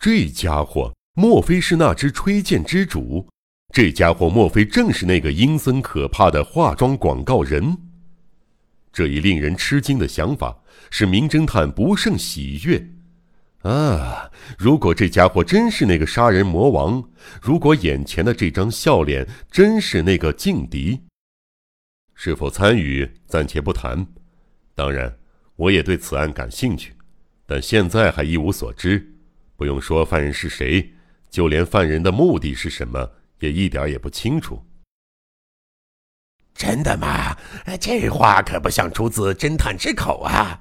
[0.00, 3.28] 这家伙莫非是那只吹剑之主？
[3.74, 7.76] 这家伙莫非正是那个阴森可怕的化妆广告人？
[8.92, 10.56] 这一令人吃惊的想法
[10.90, 12.88] 使名侦探不胜喜悦。
[13.62, 14.30] 啊！
[14.56, 17.02] 如果这家伙真是那个杀人魔王，
[17.42, 21.00] 如果眼前的这张笑脸真是那个劲敌，
[22.14, 24.06] 是否参与暂且不谈。
[24.76, 25.18] 当然，
[25.56, 26.94] 我也对此案感兴趣，
[27.46, 29.17] 但现在还一无所知。
[29.58, 30.94] 不用说犯人是谁，
[31.28, 34.64] 就连犯人的目的是什么，也一点也不清楚。
[36.54, 37.36] 真的吗？
[37.80, 40.60] 这话可不像出自侦探之口啊！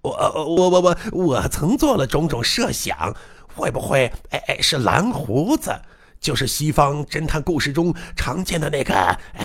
[0.00, 3.14] 我我我我我曾做了种种设想，
[3.54, 5.82] 会不会哎哎是蓝胡子，
[6.18, 8.94] 就是西方侦探故事中常见的那个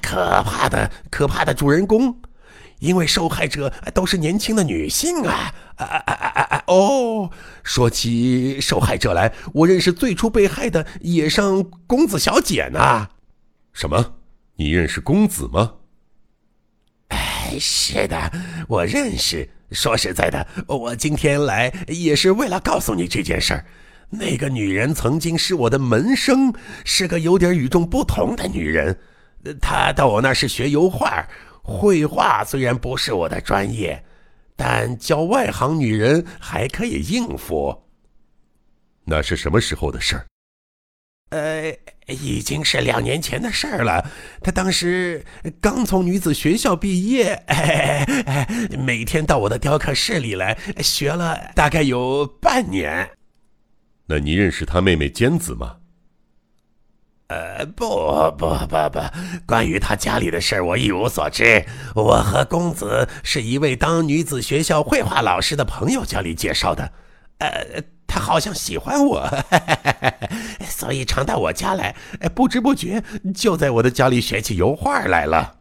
[0.01, 2.17] 可怕的可怕的主人公？
[2.79, 5.53] 因为受害者都是年轻的女性啊！
[5.77, 6.63] 啊啊啊啊啊！
[6.67, 7.29] 哦，
[7.63, 13.09] 说起受害者来，我认识最初被害的野上公子小姐呢。
[13.73, 14.15] 什么？
[14.55, 15.73] 你认识公子吗？
[17.09, 18.31] 哎，是的，
[18.67, 19.49] 我认识。
[19.71, 23.65] 说实在的，我今天来也是为了告诉你这件事儿。
[24.09, 26.53] 那个女人曾经是我的门生，
[26.85, 28.97] 是个有点与众不同的女人。
[29.61, 31.27] 她到我那是学油画，
[31.67, 34.01] 绘画虽然不是我的专业，
[34.55, 37.83] 但教外行女人还可以应付。
[39.03, 40.25] 那是什么时候的事儿？
[41.29, 44.09] 呃，已经是两年前的事儿了。
[44.41, 45.25] 他当时
[45.59, 47.43] 刚从女子学校毕业，
[48.79, 53.09] 每天到我的雕刻室里来学了大概有半年。
[54.05, 55.76] 那你认识他妹妹尖子吗？
[57.27, 58.99] 呃，不不不不，
[59.45, 61.65] 关于他家里的事儿，我一无所知。
[61.95, 66.91] 我和公子是一位当女子学校绘画老师的朋友家里介绍的。
[67.39, 67.83] 呃。
[68.09, 69.29] 他好像喜欢我，
[70.65, 71.93] 所以常到我家来，
[72.33, 73.03] 不知不觉
[73.35, 75.57] 就在我的家里学起油画来了。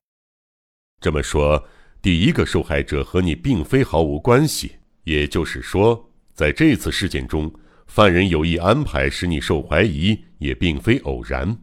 [1.00, 1.66] 这么说，
[2.00, 7.52] 第一个受害者和你并非毫无关系，也就是说，在这次事件中，
[7.86, 11.56] 犯人有意安排使你受怀疑，也并非偶然。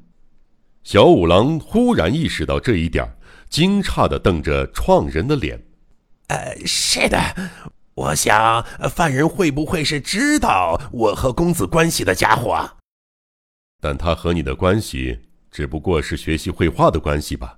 [0.84, 3.16] 小五郎忽然意识到这一点，
[3.50, 5.63] 惊诧地瞪着创人的脸。
[6.28, 7.17] 呃，是的。
[7.95, 12.78] 我想，犯人会不会是知道我和公子关系的家伙？
[13.79, 15.19] 但他和你的关系
[15.51, 17.57] 只不过是学习绘画的关系吧？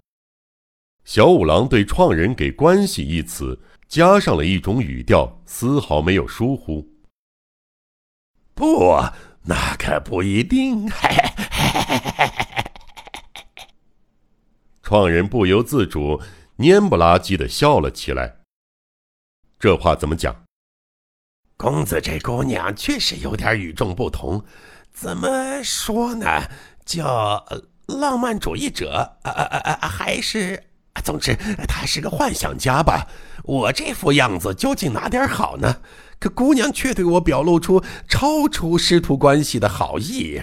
[1.05, 6.85] 小五郎对“创人给关系”一词加上了一种语调，丝毫没有疏忽。
[8.55, 9.03] 不，
[9.43, 10.89] 那可不一定。
[14.81, 16.21] 创人不由自主、
[16.57, 18.38] 蔫不拉几的笑了起来。
[19.59, 20.33] 这话怎么讲？
[21.57, 24.45] 公子这姑娘确实有点与众不同，
[24.91, 26.44] 怎么说呢？
[26.85, 27.45] 叫
[27.88, 29.88] 浪漫主义者啊啊啊啊！
[29.88, 30.63] 还是，
[31.03, 31.35] 总之，
[31.67, 33.07] 她是个幻想家吧？
[33.44, 35.81] 我这副样子究竟哪点好呢？
[36.19, 40.41] 可姑娘却对我表露出超出师徒关系的好意。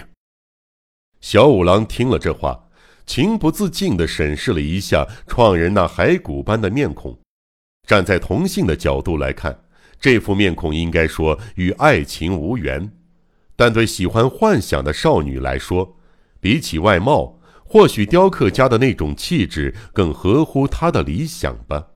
[1.19, 2.67] 小五郎听了这话，
[3.05, 7.17] 情不自禁地审视了一下创人那骸骨般的面孔。
[7.87, 9.63] 站在同性的角度来看，
[9.99, 12.89] 这副面孔应该说与爱情无缘；
[13.55, 15.97] 但对喜欢幻想的少女来说，
[16.39, 21.87] 比起外貌，或许雕刻家的那种气质更合乎她的理想吧。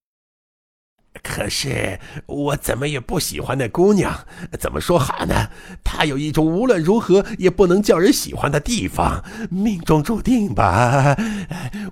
[1.21, 4.25] 可是我怎么也不喜欢那姑娘，
[4.59, 5.49] 怎么说好呢？
[5.83, 11.15] 她有一种无论如何也不能叫人喜欢的地方，命中注定吧。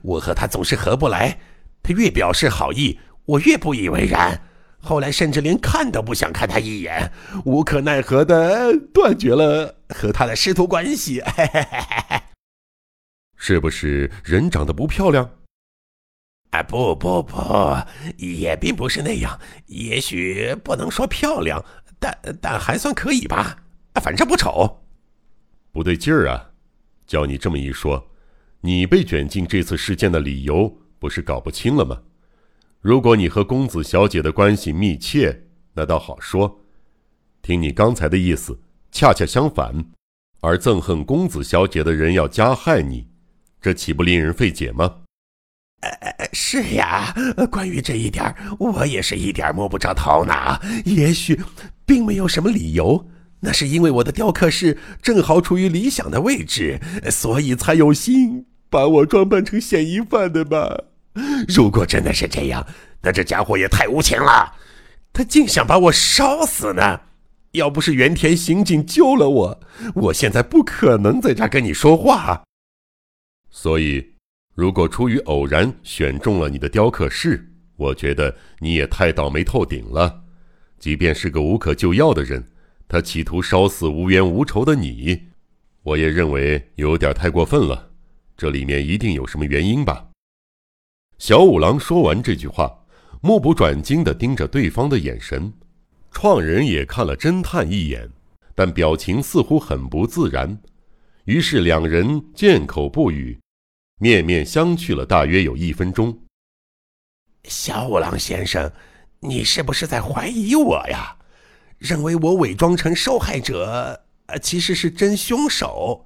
[0.01, 1.39] 我和她总是合不来，
[1.83, 2.99] 她越表示好意。
[3.25, 4.41] 我越不以为然，
[4.77, 7.11] 后来甚至连看都不想看他一眼，
[7.43, 11.23] 无可奈何的断绝了和他的师徒关系。
[13.35, 15.27] 是不是人长得不漂亮？
[16.55, 17.35] 啊，不不不，
[18.17, 19.37] 也并不是那样。
[19.65, 21.63] 也许不能说漂亮，
[21.99, 23.57] 但但还算可以吧。
[23.95, 24.83] 反正不丑。
[25.73, 26.51] 不对劲儿啊！
[27.05, 28.07] 叫你这么一说，
[28.61, 32.01] 你被卷进这次事件的理由不是搞不清了吗？
[32.79, 36.61] 如果你和公子小姐的关系密切，那倒好说。
[37.41, 38.57] 听你刚才的意思，
[38.91, 39.85] 恰恰相反，
[40.39, 43.07] 而憎恨公子小姐的人要加害你，
[43.61, 45.01] 这岂不令人费解吗？
[45.81, 47.13] 呃，是呀。
[47.51, 50.61] 关于这一点，我也是一点摸不着头脑。
[50.85, 51.39] 也许
[51.85, 53.07] 并没有什么理由，
[53.39, 56.79] 那是因为我的雕刻室正好处于理想的位置，
[57.11, 60.85] 所以才有心把我装扮成嫌疑犯的吧。
[61.47, 62.65] 如果真的是这样，
[63.01, 64.53] 那这家伙也太无情了，
[65.13, 67.01] 他竟想把我烧死呢！
[67.51, 69.59] 要不是原田刑警救了我，
[69.93, 72.43] 我现在不可能在这跟你说话。
[73.49, 74.14] 所以，
[74.55, 80.23] 如果出于偶然选中了你的雕刻室，我觉得你也太倒霉透顶了。
[80.79, 82.41] 即便是个无可救药的人，
[82.87, 85.23] 他企图烧死无冤无仇的你，
[85.83, 87.91] 我也认为有点太过分了。
[88.37, 90.07] 这里面一定有什么原因吧？
[91.17, 92.85] 小五郎说完这句话，
[93.21, 95.51] 目不转睛地盯着对方的眼神。
[96.11, 98.09] 创人也看了侦探一眼，
[98.55, 100.57] 但表情似乎很不自然。
[101.25, 103.37] 于是两人缄口不语，
[104.05, 106.15] 面面相觑了大约有一分钟。
[107.45, 108.71] 小五郎先生，
[109.19, 111.17] 你是不是在怀疑我呀？
[111.79, 116.05] 认为我伪装成受害者，呃，其实是真凶手？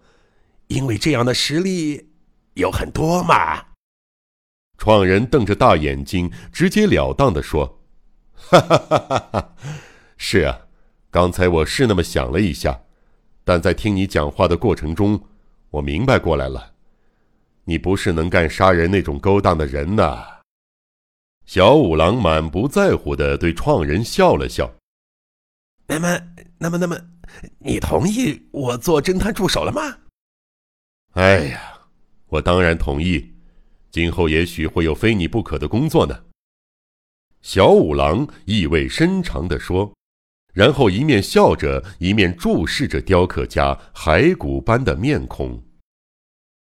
[0.67, 2.11] 因为这样的实例
[2.53, 3.65] 有很多嘛。
[4.77, 7.81] 创人瞪着大眼睛，直截了当的说
[8.31, 9.55] ：“哈哈哈哈哈。”
[10.15, 10.67] 是啊，
[11.11, 12.83] 刚才我是那么想了一下，
[13.43, 15.21] 但在听你讲话的过程中，
[15.71, 16.75] 我明白过来了，
[17.69, 20.25] 你不是能干杀人那种勾当的人呐。
[21.45, 24.73] 小五郎满不在乎的对创人笑了笑。
[25.85, 26.19] 那么，
[26.57, 26.99] 那么，那么，
[27.59, 29.99] 你同意我做侦探助手了吗？
[31.13, 31.79] 哎呀，
[32.29, 33.35] 我当然同意，
[33.91, 36.23] 今后也许会有非你不可的工作呢。
[37.43, 39.93] 小五郎意味深长的说。
[40.53, 45.63] 然后一面笑着，一面注视着雕刻家骸骨般的面孔。